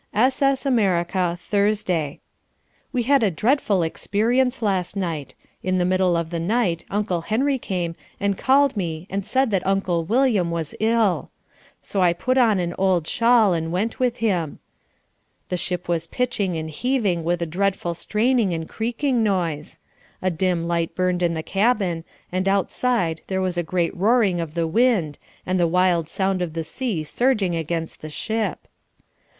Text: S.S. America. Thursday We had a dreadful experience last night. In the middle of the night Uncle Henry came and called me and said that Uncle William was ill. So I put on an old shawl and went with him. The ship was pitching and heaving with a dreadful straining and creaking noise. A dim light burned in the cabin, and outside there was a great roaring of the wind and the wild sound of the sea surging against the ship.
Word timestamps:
S.S. 0.15 0.65
America. 0.65 1.37
Thursday 1.39 2.19
We 2.91 3.03
had 3.03 3.21
a 3.21 3.29
dreadful 3.29 3.83
experience 3.83 4.63
last 4.63 4.95
night. 4.97 5.35
In 5.61 5.77
the 5.77 5.85
middle 5.85 6.17
of 6.17 6.31
the 6.31 6.39
night 6.39 6.83
Uncle 6.89 7.21
Henry 7.21 7.59
came 7.59 7.95
and 8.19 8.35
called 8.35 8.75
me 8.75 9.05
and 9.11 9.23
said 9.23 9.51
that 9.51 9.61
Uncle 9.67 10.03
William 10.03 10.49
was 10.49 10.73
ill. 10.79 11.29
So 11.83 12.01
I 12.01 12.13
put 12.13 12.39
on 12.39 12.57
an 12.57 12.73
old 12.79 13.05
shawl 13.05 13.53
and 13.53 13.71
went 13.71 13.99
with 13.99 14.17
him. 14.17 14.57
The 15.49 15.55
ship 15.57 15.87
was 15.87 16.07
pitching 16.07 16.55
and 16.55 16.71
heaving 16.71 17.23
with 17.23 17.43
a 17.43 17.45
dreadful 17.45 17.93
straining 17.93 18.53
and 18.55 18.67
creaking 18.67 19.21
noise. 19.21 19.77
A 20.19 20.31
dim 20.31 20.67
light 20.67 20.95
burned 20.95 21.21
in 21.21 21.35
the 21.35 21.43
cabin, 21.43 22.05
and 22.31 22.49
outside 22.49 23.21
there 23.27 23.39
was 23.39 23.55
a 23.55 23.61
great 23.61 23.95
roaring 23.95 24.41
of 24.41 24.55
the 24.55 24.65
wind 24.65 25.19
and 25.45 25.59
the 25.59 25.67
wild 25.67 26.09
sound 26.09 26.41
of 26.41 26.53
the 26.53 26.63
sea 26.63 27.03
surging 27.03 27.53
against 27.55 28.01
the 28.01 28.09
ship. 28.09 28.67